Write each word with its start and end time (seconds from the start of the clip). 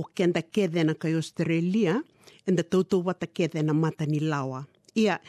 o 0.00 0.08
kenda 0.16 0.42
kedena 0.42 0.94
kai 0.94 1.14
Australia, 1.14 2.00
and 2.46 2.56
the 2.56 2.64
tautou 2.64 3.04
wata 3.04 3.26
kedena 3.26 3.74
mata 3.74 4.06
ni 4.06 4.20
lawa. 4.20 4.66
Ia, 4.96 5.20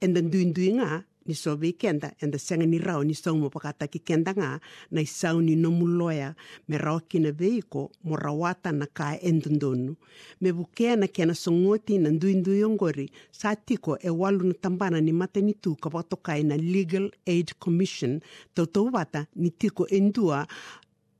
and 0.00 0.16
the 0.16 0.22
duinduinga, 0.22 1.04
ni 1.26 1.34
sobe 1.34 1.76
kenda, 1.76 2.12
and 2.22 2.32
the 2.32 2.38
sanga 2.38 2.66
ni 2.66 2.78
rao 2.78 3.02
ni 3.02 3.14
mo 3.26 3.50
pakata 3.50 3.86
ki 3.90 4.00
kenda 4.00 4.32
ngā, 4.32 4.60
na 4.90 5.00
i 5.00 5.04
sau 5.04 5.40
ni 5.40 5.56
nomu 5.56 5.86
loya, 5.86 6.34
me 6.68 6.78
rao 6.78 7.00
kina 7.00 7.32
veiko, 7.32 7.90
mo 8.04 8.16
rawata 8.16 8.72
na 8.72 8.86
ka 8.86 9.18
endundonu. 9.22 9.94
Me 10.40 10.52
bukea 10.52 10.96
na 10.96 11.06
kena 11.06 11.34
songoti 11.34 11.98
na 11.98 12.10
duindui 12.10 12.64
ongori, 12.64 13.10
sa 13.30 13.54
tiko 13.54 13.98
e 14.00 14.08
walu 14.08 14.44
na 14.48 14.54
tambana 14.54 15.00
ni 15.00 15.12
mata 15.12 15.40
ni 15.40 15.52
tu 15.52 15.76
ka 15.76 15.90
watokai 15.90 16.44
na 16.44 16.56
Legal 16.56 17.10
Aid 17.26 17.52
Commission, 17.60 18.20
tautou 18.54 18.90
wata 18.92 19.26
ni 19.36 19.50
tiko 19.50 19.86
endua, 19.86 20.46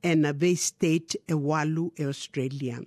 e 0.03 0.15
na 0.15 0.33
Bay 0.33 0.55
State 0.55 1.21
e 1.27 1.33
walu 1.33 1.91
e 1.95 2.03
Australia. 2.03 2.81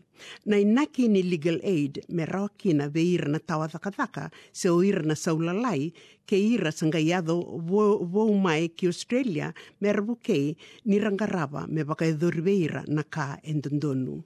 Na 0.46 0.56
inaki 0.58 1.08
ni 1.08 1.22
legal 1.22 1.60
aid 1.64 2.04
me 2.08 2.26
kina 2.58 2.88
vei 2.88 3.14
ira 3.14 3.28
na 3.28 3.38
tawa 3.38 3.68
thakathaka 3.68 4.30
se 4.52 4.68
o 4.68 4.82
ira 4.82 5.02
na 5.02 5.14
saulalai 5.14 5.92
ke 6.26 6.36
ira 6.36 6.72
sanga 6.72 6.98
vou 7.22 8.34
mai 8.34 8.68
ki 8.68 8.86
Australia 8.86 9.54
me 9.80 9.92
rabukei 9.92 10.56
ni 10.84 10.98
rangarava 10.98 11.66
me 11.68 11.84
baka 11.84 12.04
vei 12.12 12.64
ira 12.64 12.84
na 12.88 13.02
ka 13.02 13.38
endondonu. 13.42 14.22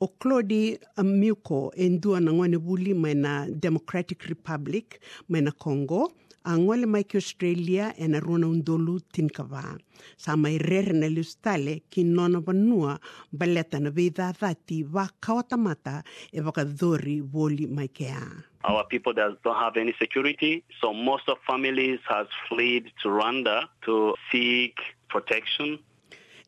O 0.00 0.08
Claudi 0.08 0.76
Miuko 0.98 1.72
e 1.76 1.88
ndua 1.88 2.20
na 2.20 2.32
ngone 2.32 2.58
buli 2.58 2.94
mai 2.94 3.14
na 3.14 3.46
Democratic 3.48 4.22
Republic 4.24 5.00
mai 5.28 5.40
na 5.40 5.52
Congo, 5.52 6.12
a 6.44 6.56
ngole 6.56 6.86
mai 6.86 7.04
ki 7.04 7.16
Australia 7.16 7.94
e 7.96 8.06
na 8.08 8.20
rona 8.20 8.46
undolu 8.46 9.00
tinkawa. 9.12 9.78
Sa 10.16 10.36
mai 10.36 10.58
rere 10.58 10.92
na 10.92 11.06
liustale 11.08 11.82
ki 11.90 12.04
nona 12.04 12.40
vanua 12.40 12.98
baleta 13.32 13.80
na 13.80 13.90
veida 13.90 14.32
dhati 14.32 14.84
wa 14.92 15.08
kawatamata 15.20 16.02
e 16.32 16.40
waka 16.40 16.64
dhori 16.64 17.22
woli 17.32 17.66
mai 17.66 17.88
ke 17.88 18.10
a. 18.12 18.44
Our 18.64 18.84
people 18.84 19.14
that 19.14 19.42
don't 19.42 19.56
have 19.56 19.76
any 19.76 19.94
security, 19.98 20.64
so 20.80 20.92
most 20.92 21.28
of 21.28 21.36
families 21.46 22.00
has 22.08 22.26
fled 22.48 22.84
to 23.02 23.08
Rwanda 23.08 23.68
to 23.84 24.14
seek 24.30 24.76
protection 25.08 25.78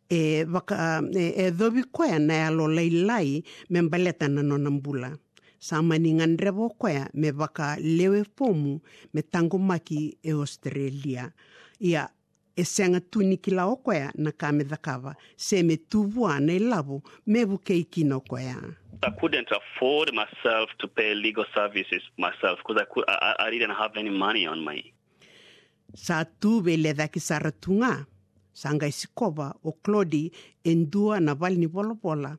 e 0.09 0.45
waka 0.45 1.03
e, 1.15 1.33
e 1.47 1.51
dhobi 1.51 1.83
koea 1.93 2.19
na 2.19 2.35
e 2.35 2.43
alo 2.47 2.69
leilai 2.69 3.43
me 3.71 3.81
baleta 3.83 4.29
na 4.29 4.43
nona 4.43 4.71
mbula. 4.71 5.19
Sa 5.59 5.83
mani 5.83 6.15
koya 6.79 7.09
me 7.15 7.33
baka 7.33 7.77
lewe 7.81 8.25
pomu 8.25 8.81
me 9.13 9.23
tango 9.23 9.59
maki 9.59 10.19
e 10.23 10.33
Australia. 10.33 11.33
Ia 11.81 12.09
e 12.57 12.65
senga 12.65 13.01
tuni 13.01 13.37
ki 13.37 13.51
lao 13.51 13.77
koya 13.77 14.13
na 14.17 14.33
ka 14.33 14.53
me 14.53 14.65
dhakawa 14.65 15.15
se 15.37 15.63
me 15.63 15.77
tuvua 15.77 16.41
na 16.41 16.53
i 16.53 16.59
lavo 16.59 17.03
me 17.27 17.45
vuke 17.45 17.91
kino 17.91 18.21
koya. 18.21 18.57
I 19.03 19.11
couldn't 19.11 19.49
afford 19.51 20.13
myself 20.15 20.71
to 20.79 20.89
pay 20.89 21.15
legal 21.15 21.45
services 21.55 22.03
myself 22.17 22.59
because 22.59 22.81
I, 22.81 22.87
could, 22.93 23.05
I, 23.09 23.35
I 23.39 23.51
didn't 23.51 23.77
have 23.77 23.93
any 23.97 24.11
money 24.11 24.47
on 24.47 24.65
my. 24.65 24.83
Sa 25.95 26.25
tuve 26.25 26.77
le 26.77 26.93
dhaki 26.93 27.21
saratunga. 27.21 28.07
Sanga 28.57 28.87
isikova 28.87 29.55
o 29.65 29.73
Claudi 29.73 30.33
e 30.65 30.75
ndua 30.75 31.21
na 31.21 31.35
valni 31.35 31.59
ni 31.59 31.67
volovola 31.67 32.39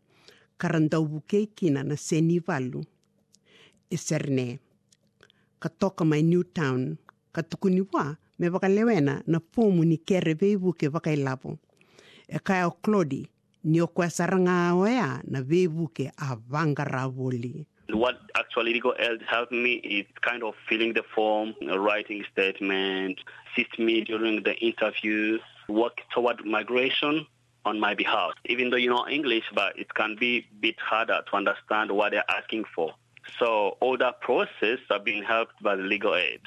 karandau 0.58 1.06
buke 1.06 1.46
kina 1.56 1.84
na 1.84 1.96
seni 1.96 2.40
valu. 2.40 2.84
E 3.90 3.98
serne. 3.98 4.60
Ka 5.60 5.70
toka 5.70 6.04
mai 6.06 6.22
Newtown. 6.24 6.98
Ka 7.32 7.42
tukuni 7.44 7.82
wa 7.94 8.16
me 8.40 8.50
waka 8.50 8.68
lewena 8.68 9.24
na 9.28 9.40
pomu 9.40 9.86
ni 9.86 9.98
kere 9.98 10.34
veivuke 10.34 10.88
waka 10.88 11.12
ilavo. 11.12 11.58
E 12.28 12.40
kaya 12.40 12.68
o 12.68 12.72
Claudi 12.72 13.28
ni 13.64 13.82
o 13.82 13.88
kwa 13.88 14.10
saranga 14.10 14.74
oea 14.76 15.22
na 15.28 15.42
veivuke 15.42 16.12
a 16.18 16.36
vangara 16.36 17.08
voli. 17.08 17.66
What 17.90 18.20
actually 18.36 18.74
legal 18.74 18.94
aid 19.00 19.22
helped 19.26 19.54
me 19.54 19.76
is 19.76 20.06
kind 20.22 20.44
of 20.44 20.56
filling 20.68 20.94
the 20.94 21.04
form, 21.16 21.54
writing 21.62 22.26
statement, 22.32 23.18
assist 23.48 23.80
me 23.80 24.02
during 24.02 24.44
the 24.44 24.56
interviews, 24.56 25.40
work 25.70 26.02
toward 26.14 26.46
migration 26.46 27.26
on 27.64 27.80
my 27.80 27.96
behalf. 27.96 28.34
Even 28.46 28.70
though 28.70 28.78
you 28.78 28.90
know 28.90 29.08
English, 29.08 29.46
but 29.56 29.78
it 29.80 29.94
can 29.94 30.18
be 30.20 30.40
a 30.40 30.56
bit 30.60 30.76
harder 30.80 31.22
to 31.30 31.38
understand 31.38 31.92
what 31.92 32.12
they're 32.12 32.30
asking 32.30 32.66
for. 32.76 32.94
So 33.40 33.78
all 33.80 33.98
that 33.98 34.22
process 34.22 34.80
are 34.90 35.00
being 35.00 35.24
helped 35.24 35.62
by 35.62 35.76
the 35.76 35.84
legal 35.84 36.16
aid. 36.16 36.42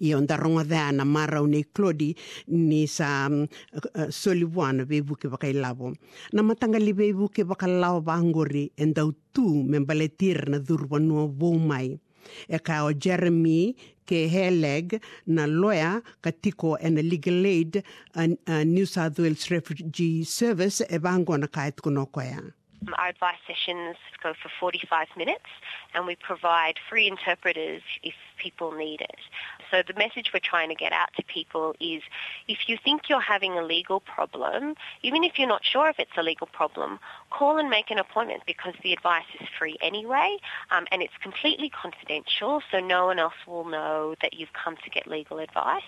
i 0.00 0.14
onda 0.14 0.36
ronga 0.36 0.64
dhea 0.64 0.92
na 0.92 1.04
marau 1.04 1.46
nei 1.46 1.64
Claudi 1.74 2.16
ni 2.48 2.86
sa 2.86 3.26
um, 3.28 3.44
uh, 3.44 4.08
soliwana 4.08 4.86
ve 4.88 5.00
vuke 5.00 5.28
waka 5.28 5.48
ilavo. 5.48 5.92
Na 6.32 6.42
matanga 6.42 6.78
li 6.78 6.92
ve 6.92 7.12
vuke 7.12 7.44
waka 7.44 7.66
lao 7.66 8.00
vangori 8.00 8.70
en 8.76 8.92
dau 8.92 9.12
tu 9.32 9.64
me 9.64 9.78
baletir 9.80 10.48
na 10.48 10.58
dhurwa 10.58 10.98
nua 11.00 11.26
vou. 11.28 11.60
E 12.48 12.58
ka 12.58 12.84
o 12.84 12.92
Jeremy 12.92 13.76
ke 14.06 14.26
Heleg 14.28 15.00
na 15.26 15.46
lawyer 15.46 16.02
ka 16.22 16.30
tiko 16.30 16.76
e 16.80 16.90
legal 16.90 17.46
aid 17.46 17.82
a, 18.14 18.28
a 18.46 18.64
New 18.64 18.86
South 18.86 19.18
Wales 19.18 19.50
Refugee 19.50 20.24
Service 20.24 20.82
e 20.88 20.98
vango 20.98 21.36
na 21.36 21.46
ka 21.46 21.68
etkuno 21.68 22.06
koea. 22.06 22.55
Our 22.98 23.08
advice 23.08 23.38
sessions 23.46 23.96
go 24.22 24.32
for 24.40 24.50
45 24.60 25.08
minutes 25.16 25.50
and 25.94 26.06
we 26.06 26.16
provide 26.16 26.74
free 26.88 27.06
interpreters 27.06 27.82
if 28.02 28.14
people 28.38 28.72
need 28.72 29.00
it. 29.00 29.20
So 29.70 29.82
the 29.86 29.94
message 29.94 30.30
we're 30.32 30.40
trying 30.40 30.68
to 30.68 30.74
get 30.74 30.92
out 30.92 31.08
to 31.16 31.22
people 31.24 31.74
is 31.80 32.02
if 32.48 32.68
you 32.68 32.76
think 32.82 33.08
you're 33.08 33.20
having 33.20 33.58
a 33.58 33.62
legal 33.64 34.00
problem, 34.00 34.74
even 35.02 35.24
if 35.24 35.38
you're 35.38 35.48
not 35.48 35.64
sure 35.64 35.88
if 35.88 35.98
it's 35.98 36.16
a 36.16 36.22
legal 36.22 36.46
problem, 36.46 36.98
call 37.30 37.58
and 37.58 37.68
make 37.68 37.90
an 37.90 37.98
appointment 37.98 38.42
because 38.46 38.74
the 38.82 38.92
advice 38.92 39.24
is 39.40 39.48
free 39.58 39.76
anyway 39.80 40.36
um, 40.70 40.86
and 40.92 41.02
it's 41.02 41.16
completely 41.22 41.70
confidential 41.70 42.62
so 42.70 42.78
no 42.78 43.06
one 43.06 43.18
else 43.18 43.40
will 43.46 43.64
know 43.64 44.14
that 44.22 44.34
you've 44.34 44.52
come 44.52 44.76
to 44.84 44.90
get 44.90 45.06
legal 45.06 45.38
advice. 45.38 45.82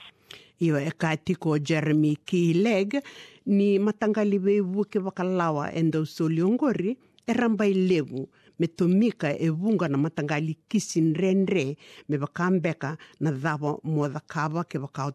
Iwa 0.61 0.83
e 0.83 0.91
ka 0.91 1.15
Jeremy 1.63 2.19
Kileg 2.27 3.01
ni 3.49 3.79
matangali 3.79 4.39
ve 4.39 4.61
vuke 4.61 4.99
wakalawa 4.99 5.73
endo 5.73 6.05
soliongori 6.05 6.99
e 7.27 7.33
rambai 7.33 7.73
levu 7.75 8.29
me 8.59 8.67
tomika 8.67 9.33
e 9.33 9.49
vunga 9.49 9.89
na 9.89 9.97
matangali 9.97 10.59
kisin 10.69 11.15
renre 11.15 11.77
me 12.09 12.17
wakambeka 12.19 12.99
na 13.21 13.31
dhava 13.31 13.79
mo 13.85 14.09
dhakava 14.09 14.65
ke 14.65 14.79
wakao 14.79 15.13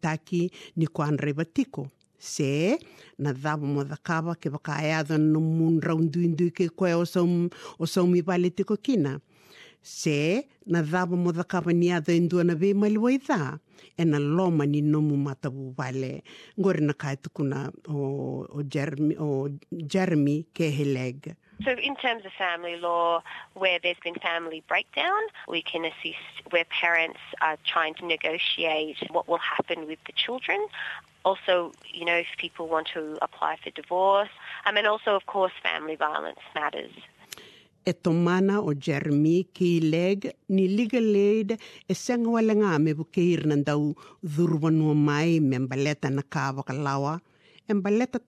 taki 0.00 0.50
ni 0.76 0.86
kwa 0.86 1.06
andre 1.06 1.32
batiko. 1.32 1.88
Se, 2.18 2.78
na 3.18 3.32
dhava 3.32 3.66
mo 3.66 3.84
dhakava 3.84 4.34
ke 4.34 4.48
wakaeadha 4.48 5.18
no 5.18 5.40
mun 5.40 5.80
raunduindu 5.80 6.50
ke 6.50 6.68
koe 6.74 6.94
o 6.94 7.04
saum, 7.04 7.48
o 7.78 7.86
saumi 7.86 8.20
vale 8.20 8.50
tiko 8.50 8.76
kina. 8.76 9.20
Se, 9.86 10.48
na 10.66 10.82
mo 10.82 11.30
ni 11.72 11.92
adha 11.92 12.42
na 12.44 12.54
ve 12.54 12.74
e 13.96 14.04
na 14.04 14.18
loma 14.18 14.66
ni 14.66 14.82
nomu 14.82 15.16
matavu 15.16 15.72
vale. 15.76 16.24
Ngore 16.58 16.80
na 16.80 16.92
o, 17.88 18.46
o, 18.50 18.62
Jeremy, 18.64 19.16
o 19.16 19.48
Jeremy 19.86 20.44
Keheleg. 20.52 21.36
So 21.64 21.70
in 21.70 21.94
terms 21.94 22.26
of 22.26 22.32
family 22.32 22.76
law, 22.76 23.22
where 23.54 23.78
there's 23.78 23.96
been 24.02 24.16
family 24.16 24.64
breakdown, 24.66 25.22
we 25.46 25.62
can 25.62 25.84
assist 25.84 26.50
where 26.50 26.64
parents 26.64 27.20
are 27.40 27.56
trying 27.64 27.94
to 27.94 28.06
negotiate 28.06 28.96
what 29.12 29.28
will 29.28 29.38
happen 29.38 29.86
with 29.86 30.00
the 30.06 30.12
children. 30.12 30.66
Also, 31.24 31.70
you 31.92 32.04
know, 32.04 32.16
if 32.16 32.26
people 32.38 32.66
want 32.66 32.88
to 32.94 33.18
apply 33.22 33.56
for 33.62 33.70
divorce, 33.70 34.34
and 34.64 34.86
also, 34.86 35.14
of 35.14 35.26
course, 35.26 35.52
family 35.62 35.94
violence 35.94 36.40
matters. 36.56 36.92
E 37.86 37.94
tomana 37.94 38.60
o 38.60 38.74
ni 40.48 40.66
e 41.86 41.94
senga 41.94 42.42
ngā 42.42 42.78
me 42.82 42.94
bukeir 42.98 43.46
mai 44.94 45.40
me 45.40 45.58
mbaleta 45.58 46.10
na. 46.10 47.20
E 47.68 47.74
mbaleta 47.74 48.18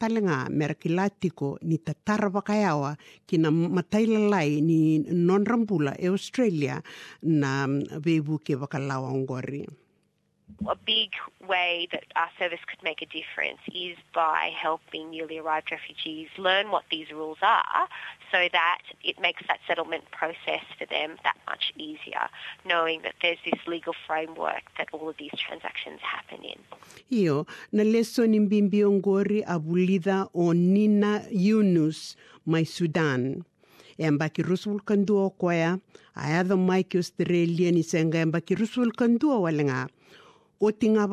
mera 0.50 0.74
ni 0.74 1.58
ni 4.60 4.98
non-rambula 5.10 5.94
e 5.98 6.08
Australia 6.08 6.82
na 7.22 7.66
mm, 7.66 7.98
ngori. 9.14 9.66
A 10.66 10.74
big 10.74 11.10
way 11.46 11.86
that 11.92 12.04
our 12.16 12.30
service 12.38 12.64
could 12.66 12.82
make 12.82 13.02
a 13.02 13.06
difference 13.06 13.60
is 13.68 13.96
by 14.14 14.50
helping 14.50 15.10
newly 15.10 15.38
arrived 15.38 15.70
refugees 15.70 16.28
learn 16.38 16.70
what 16.70 16.84
these 16.90 17.12
rules 17.12 17.38
are 17.42 17.86
so 18.32 18.48
that 18.52 18.82
it 19.02 19.16
makes 19.20 19.42
that 19.48 19.60
settlement 19.66 20.04
process 20.10 20.64
for 20.78 20.86
them 20.86 21.16
that 21.24 21.36
much 21.46 21.72
easier, 21.76 22.28
knowing 22.64 23.02
that 23.02 23.14
there's 23.22 23.38
this 23.44 23.60
legal 23.66 23.94
framework 24.06 24.62
that 24.76 24.88
all 24.92 25.08
of 25.08 25.16
these 25.16 25.34
transactions 25.36 26.00
happen 26.00 26.44
in. 26.44 26.58
Iyo, 27.10 27.46
na 27.72 27.84
leso 27.84 28.26
ni 28.26 28.40
mbimbi 28.40 28.84
ngori 28.84 29.44
abulida 29.44 30.28
o 30.34 30.52
Nina 30.52 31.22
Yunus 31.30 32.16
mai 32.46 32.64
Sudan. 32.64 33.44
E 33.98 34.06
ambaki 34.06 34.42
rusul 34.42 34.80
kandua 34.80 35.30
koya, 35.30 35.78
ayadho 36.14 36.56
mai 36.56 36.84
ki 36.84 36.98
Australia 36.98 37.72
ni 37.72 37.82
senga 37.82 38.22
ambaki 38.22 38.54
rusul 38.54 38.92
kandua 38.92 39.38
walenga. 39.38 39.88
o 40.60 40.72
tinga 40.72 41.06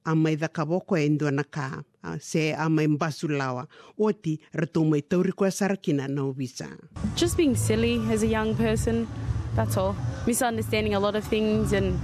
wakalailai 0.00 0.04
a 0.04 0.14
mai 0.14 0.36
dhakawoko 0.36 0.96
e 0.96 1.08
duanaka 1.08 1.70
na 1.70 1.82
ka. 2.02 2.18
se 2.20 2.52
a 2.52 2.68
mai 2.68 2.86
mbasu 2.86 3.28
lawa. 3.28 3.66
Oti 3.98 4.38
ratumai 4.54 4.90
mai 4.90 5.02
tauri 5.02 5.32
koe 5.32 5.50
sarakina 5.50 6.08
na 6.08 6.22
o 6.22 6.32
visa. 6.32 6.68
Just 7.16 7.36
being 7.36 7.54
silly 7.54 8.00
as 8.10 8.22
a 8.22 8.26
young 8.26 8.54
person, 8.54 9.06
that's 9.54 9.76
all. 9.76 9.94
Misunderstanding 10.26 10.94
a 10.94 11.00
lot 11.00 11.16
of 11.16 11.24
things 11.24 11.72
and 11.72 11.98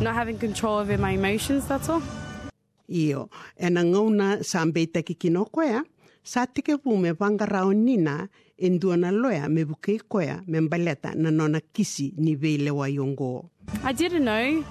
not 0.00 0.14
having 0.14 0.38
control 0.38 0.78
over 0.78 0.98
my 0.98 1.10
emotions, 1.12 1.66
that's 1.66 1.88
all. 1.88 2.02
Io, 2.88 3.30
e 3.58 3.70
na 3.70 3.80
ngauna 3.82 4.44
sa 4.44 4.60
ambeita 4.60 5.02
ki 5.02 5.14
kino 5.14 5.44
koea, 5.46 5.82
sa 6.22 6.46
tike 6.46 6.76
vume 6.84 7.02
me 7.02 7.12
vangarao 7.12 7.72
nina 7.72 8.28
e 8.58 8.68
duana 8.78 9.10
na 9.10 9.18
loea 9.18 9.48
me 9.48 9.64
buke 9.64 10.00
koea 10.08 10.42
me 10.46 10.60
mbaleta 10.60 11.14
na 11.14 11.30
nona 11.30 11.60
kisi 11.60 12.12
ni 12.18 12.36
veilewa 12.36 12.88
yongo. 12.88 13.48
I 13.82 13.92
didn't 13.92 14.24
know, 14.24 14.62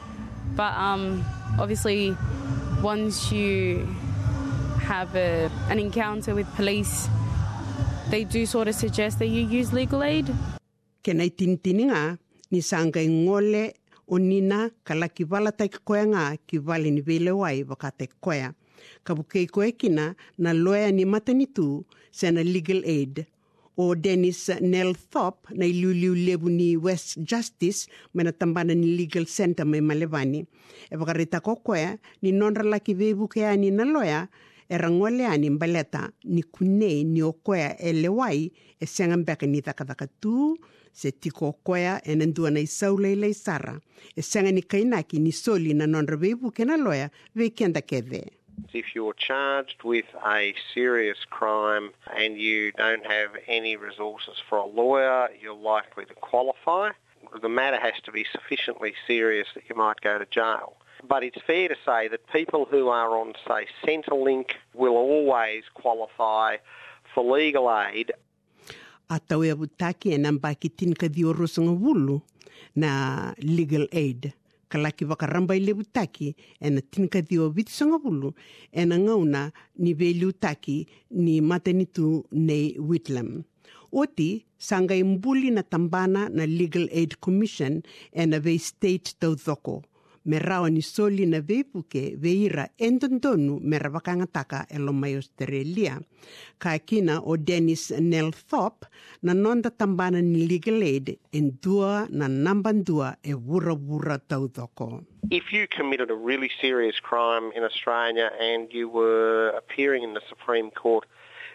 but 0.56 0.74
um, 0.77 1.25
obviously, 1.60 2.15
once 2.83 3.31
you 3.31 3.88
have 4.83 5.15
a, 5.15 5.50
an 5.69 5.80
encounter 5.80 6.35
with 6.35 6.47
police, 6.56 7.07
they 8.09 8.25
do 8.25 8.45
sort 8.45 8.68
of 8.68 8.75
suggest 8.75 9.19
that 9.19 9.27
you 9.27 9.47
use 9.47 9.71
legal 9.71 10.03
aid. 10.03 10.27
Ke 11.03 11.15
nei 11.15 11.31
tinitini 11.31 11.88
ngā, 11.88 12.01
ni 12.51 12.59
sanga 12.62 13.00
ngole 13.07 13.71
o 14.07 14.19
nina 14.19 14.68
ka 14.83 14.95
laki 14.95 15.24
wala 15.31 15.51
tai 15.56 15.69
ki 15.71 15.80
koea 15.88 16.03
ngā 16.12 16.25
ki 16.47 16.59
wale 16.68 16.91
ni 16.91 17.01
veile 17.01 17.31
wai 17.35 17.63
waka 17.63 17.91
te 17.91 18.07
koea. 18.21 18.51
Ka 19.03 19.15
koe 19.15 19.71
kina 19.71 20.15
na 20.38 20.51
loea 20.53 20.91
ni 20.91 21.06
matani 21.06 21.47
tū 21.47 21.83
se 22.12 22.31
na 22.31 22.44
legal 22.44 22.83
aid 22.86 23.25
o 23.78 23.96
Dennis 23.96 24.50
Nelthorpe 24.62 25.54
na 25.56 25.66
iliuliu 25.66 26.16
levu 26.16 26.50
ni 26.50 26.78
West 26.78 27.18
Justice 27.20 27.88
ma 28.14 28.24
na 28.24 28.31
tambana 28.31 28.74
ni 28.75 28.98
Legal 28.98 29.25
Center 29.25 29.66
mai 29.66 29.81
Malevani. 29.81 30.46
E 30.92 30.96
vakarita 30.96 31.40
ko 31.40 31.56
koea 31.56 31.98
ni 32.22 32.31
nonra 32.31 32.64
laki 32.64 32.94
vebu 32.94 33.28
ke 33.28 33.46
ani 33.48 33.72
na 33.72 33.84
loya 33.84 34.28
e 34.70 34.78
rangole 34.78 35.25
ani 35.25 35.50
mbaleta 35.50 36.12
ni 36.24 36.44
kunei 36.44 37.04
ni 37.04 37.22
o 37.22 37.34
koea 37.34 37.75
e 37.80 37.94
lewai 37.94 38.52
e 38.80 38.86
senga 38.86 39.18
mbeka 39.18 39.46
ni 39.46 39.62
takataka 39.62 40.08
tu 40.22 40.58
se 40.92 41.12
tiko 41.12 41.48
o 41.48 41.54
koea 41.54 42.02
e 42.06 42.16
nandua 42.16 42.52
na 42.52 42.60
isau 42.60 42.98
leilei 42.98 43.34
sara. 43.34 43.80
E 44.16 44.22
senga 44.22 44.52
ni 44.52 44.62
kainaki 44.62 45.20
ni 45.20 45.31
soli 45.31 45.74
na 45.74 45.88
nonra 45.88 46.18
vebu 46.18 46.52
ke 46.52 46.66
na 46.66 46.78
loya 46.78 47.10
ve 47.36 47.50
kenda 47.50 47.81
keve. 47.81 48.43
If 48.73 48.95
you're 48.95 49.13
charged 49.13 49.83
with 49.83 50.05
a 50.25 50.55
serious 50.73 51.19
crime 51.29 51.91
and 52.17 52.38
you 52.38 52.71
don't 52.73 53.05
have 53.05 53.31
any 53.47 53.75
resources 53.75 54.35
for 54.47 54.57
a 54.57 54.65
lawyer, 54.65 55.29
you're 55.39 55.55
likely 55.55 56.05
to 56.05 56.13
qualify. 56.15 56.91
The 57.41 57.50
matter 57.50 57.79
has 57.79 57.94
to 58.03 58.11
be 58.11 58.25
sufficiently 58.31 58.94
serious 59.07 59.47
that 59.55 59.63
you 59.69 59.75
might 59.75 60.01
go 60.01 60.17
to 60.17 60.25
jail. 60.25 60.77
But 61.07 61.23
it's 61.23 61.41
fair 61.45 61.67
to 61.67 61.75
say 61.85 62.07
that 62.07 62.27
people 62.31 62.65
who 62.65 62.89
are 62.89 63.17
on, 63.17 63.33
say, 63.47 63.67
Centrelink 63.83 64.51
will 64.73 64.95
always 64.95 65.63
qualify 65.73 66.57
for 67.13 67.23
legal 67.23 67.71
aid 67.71 68.13
a 69.09 69.19
tau 69.19 69.44
e 69.44 69.53
na 72.75 73.33
legal 73.38 73.88
aid. 73.91 74.33
Ka 74.74 74.81
laki 74.81 75.06
waka 75.06 75.30
ramba 75.30 75.54
i 75.54 75.62
le 75.62 75.74
butaki 75.78 76.34
e 76.58 76.68
na 76.74 76.81
tin 76.81 77.06
ka 77.14 77.22
dio 77.22 77.54
vitisanga 77.54 77.98
wulu 78.04 78.30
e 78.74 78.81
ngauna 78.90 79.42
ni 79.78 79.92
veli 80.00 80.25
utaki 80.25 80.78
ni 81.24 81.36
matanitu 81.50 82.25
nei 82.48 82.74
Whitlam. 82.81 83.30
Oti, 84.02 84.30
sanga 84.58 84.96
i 84.98 85.04
mbuli 85.04 85.52
na 85.54 85.62
tambana 85.62 86.22
na 86.30 86.46
Legal 86.58 86.90
Aid 86.90 87.22
Commission 87.22 87.84
ena 88.12 88.38
na 88.38 88.40
vei 88.40 88.58
state 88.58 89.14
tau. 89.22 89.38
Me 90.25 90.40
rawa 90.40 90.70
ni 90.70 90.81
soli 90.81 91.25
na 91.25 91.42
veipuke 91.42 92.16
veira 92.16 92.70
me 93.60 93.78
rawakangataka 93.78 94.68
e 94.72 94.80
lo 94.80 94.94
mai 94.94 95.16
Australia. 95.16 96.00
Ka 96.60 96.80
kina 96.80 97.20
o 97.20 97.36
na 100.12 100.22
ni 100.22 100.48
legal 100.48 100.81
aid 100.81 101.20
dua 101.62 102.08
na 102.10 102.28
e. 102.28 103.18
If 105.30 105.52
you 105.52 105.68
committed 105.68 106.10
a 106.10 106.16
really 106.16 106.50
serious 106.62 107.02
crime 107.02 107.52
in 107.54 107.64
Australia 107.64 108.31
and 108.40 108.72
you 108.72 108.88
were 108.88 109.50
appearing 109.50 110.04
in 110.04 110.14
the 110.14 110.22
Supreme 110.30 110.72
Court, 110.72 111.06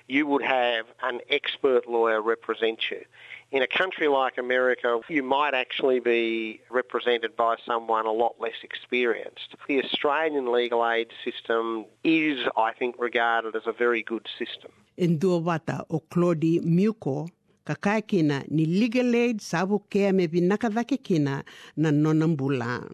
you 0.08 0.26
would 0.26 0.42
have 0.42 0.84
an 1.02 1.20
expert 1.30 1.88
lawyer 1.88 2.20
represent 2.20 2.90
you. 2.90 3.02
In 3.50 3.62
a 3.62 3.66
country 3.66 4.08
like 4.08 4.36
America, 4.36 5.00
you 5.08 5.22
might 5.22 5.54
actually 5.54 6.00
be 6.00 6.60
represented 6.70 7.34
by 7.34 7.56
someone 7.66 8.04
a 8.04 8.12
lot 8.12 8.34
less 8.38 8.60
experienced. 8.62 9.54
The 9.66 9.82
Australian 9.82 10.52
legal 10.52 10.86
aid 10.86 11.08
system 11.24 11.86
is, 12.04 12.46
I 12.58 12.72
think, 12.78 12.96
regarded 12.98 13.56
as 13.56 13.62
a 13.66 13.72
very 13.72 14.02
good 14.02 14.26
system. 14.38 14.70
En 14.98 15.16
dua 15.16 15.60
o 15.88 16.00
Claudie 16.10 16.60
Muko 16.60 17.30
ka 17.64 18.00
kina 18.00 18.44
ni 18.50 18.66
legal 18.66 19.14
aid 19.14 19.40
sabu 19.40 19.80
kea 19.88 20.12
me 20.12 20.26
vinakadhake 20.26 21.02
kina 21.02 21.42
na 21.76 21.90
nonambula. 21.90 22.86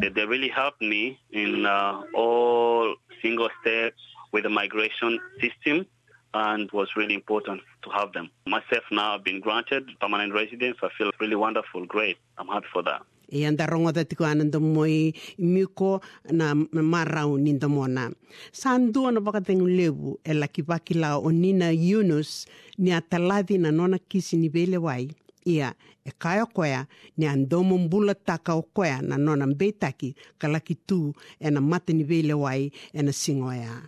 They, 0.00 0.08
they 0.08 0.26
really 0.26 0.48
helped 0.48 0.82
me 0.82 1.20
in 1.30 1.66
uh, 1.66 2.02
all 2.14 2.96
single 3.22 3.50
steps 3.60 4.02
with 4.32 4.42
the 4.42 4.50
migration 4.50 5.20
system 5.40 5.86
and 6.34 6.70
was 6.72 6.88
really 6.96 7.14
important 7.14 7.60
to 7.82 7.90
have 7.90 8.12
them. 8.12 8.30
Myself 8.46 8.84
now 8.90 9.14
I've 9.14 9.24
been 9.24 9.40
granted 9.40 9.88
permanent 10.00 10.32
residence. 10.32 10.76
I 10.82 10.88
feel 10.96 11.10
really 11.20 11.36
wonderful, 11.36 11.86
great. 11.86 12.16
I'm 12.38 12.48
happy 12.48 12.66
for 12.72 12.82
that. 12.84 13.02
e 13.32 13.46
anda 13.46 13.66
rongo 13.66 13.92
da 13.92 14.04
tiko 14.04 14.24
ananda 14.24 14.58
moi 14.60 15.12
miko 15.38 16.00
na 16.32 16.54
marau 16.54 17.38
ninda 17.38 17.68
mona. 17.68 18.10
Sandu 18.52 19.10
na 19.10 19.20
baka 19.20 19.40
tengu 19.40 19.68
lebu 19.68 20.18
e 20.24 20.32
laki 20.34 20.62
baki 20.62 20.94
la 20.94 21.16
o 21.16 21.30
Nina 21.30 21.70
Yunus 21.70 22.46
ni 22.78 22.90
ataladi 22.90 23.58
na 23.58 23.70
nona 23.70 23.98
kisi 23.98 24.36
ni 24.36 24.48
vele 24.48 24.76
wai. 24.78 25.14
Ia, 25.46 25.72
e 26.04 26.10
kaya 26.18 26.46
koea 26.46 26.86
ni 27.16 27.26
andomo 27.26 27.78
mbula 27.78 28.14
taka 28.14 28.54
o 28.54 28.62
koea 28.62 29.00
na 29.02 29.16
nona 29.16 29.46
mbetaki 29.46 30.14
ka 30.38 30.48
laki 30.48 30.74
tu 30.74 31.14
e 31.40 31.50
na 31.50 31.60
mata 31.60 31.92
ni 31.92 32.04
vele 32.04 32.34
wai 32.34 32.72
e 32.92 33.02
na 33.02 33.12
singoea. 33.12 33.82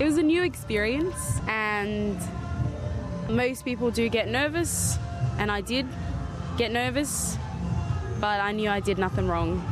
It 0.00 0.04
was 0.04 0.18
a 0.18 0.22
new 0.22 0.42
experience, 0.42 1.40
and 1.48 2.16
most 3.30 3.64
people 3.64 3.90
do 3.90 4.08
get 4.08 4.28
nervous, 4.28 4.98
and 5.38 5.50
I 5.50 5.60
did 5.60 5.86
get 6.58 6.70
nervous, 6.72 7.36
but 8.20 8.40
I 8.40 8.52
knew 8.52 8.68
I 8.68 8.80
did 8.80 8.98
nothing 8.98 9.26
wrong. 9.28 9.62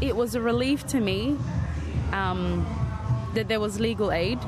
It 0.00 0.14
was 0.16 0.34
a 0.34 0.40
relief 0.40 0.86
to 0.88 1.00
me 1.00 1.36
um, 2.12 2.66
that 3.34 3.48
there 3.48 3.60
was 3.60 3.80
legal 3.80 4.12
aid. 4.12 4.38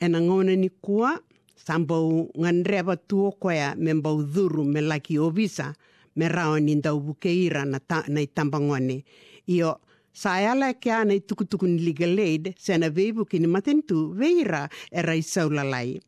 e 0.00 0.08
na 0.08 0.18
ngona 0.20 0.56
ni 0.56 0.68
kua 0.68 1.20
sambau 1.56 2.30
nganreba 2.32 2.96
tuo 2.96 3.32
koea 3.32 3.76
me 3.76 3.92
mbau 3.92 4.24
me 4.64 4.80
laki 4.80 5.18
o 5.18 5.30
visa 5.30 5.74
me 6.16 6.28
rao 6.28 6.58
ni 6.58 6.74
ndau 6.74 7.00
bukeira 7.00 7.64
na, 7.64 7.78
ta, 7.78 8.04
na 8.08 8.20
itambangone. 8.20 9.04
Io, 9.46 9.80
sa 10.12 10.38
ala 10.38 10.74
ke 10.74 10.90
ana 10.90 11.14
i 11.14 11.20
tukutuku 11.20 11.66
ni 11.66 11.78
legal 11.82 12.18
aid, 12.18 12.54
se 12.58 12.78
na 12.78 12.90
veibu 12.90 13.24
ki 13.28 13.38
ni 13.38 13.46
matentu, 13.46 14.14
veira 14.14 14.68
e 14.90 15.02
rai 15.02 15.22
saulalai. 15.22 16.00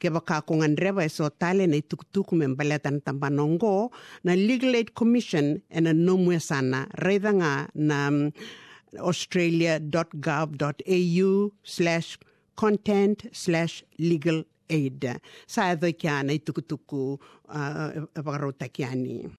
Ke 0.00 0.08
waka 0.08 0.40
ko 0.40 0.54
nganreba 0.56 1.04
e 1.04 1.08
so 1.12 1.28
tale 1.28 1.66
na 1.68 1.76
i 1.76 1.82
tukutuku 1.82 2.36
me 2.36 2.46
mbaleta 2.48 2.90
na 2.90 3.00
tambanongo, 3.04 3.90
na 4.24 4.34
Legal 4.34 4.74
Aid 4.74 4.94
Commission 4.94 5.62
e 5.68 5.80
na 5.80 5.92
nomue 5.92 6.40
sana, 6.40 6.86
reida 6.96 7.32
nga 7.36 7.68
na 7.74 8.08
um, 8.08 8.32
australia.gov.au 8.96 11.52
slash 11.62 12.18
content 12.56 13.26
slash 13.32 13.84
legal 13.98 14.44
aid. 14.70 15.20
Sa 15.46 15.72
edo 15.72 15.92
kia 15.92 16.22
na 16.24 16.32
i 16.32 16.38
tukutuku 16.40 17.20
uh, 17.52 17.90
e 18.16 18.20
wakarota 18.24 18.68
kia 18.72 18.94
ni. 18.94 19.28